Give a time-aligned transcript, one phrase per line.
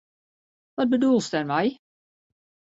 [0.75, 1.67] Wat bedoelst dêrmei?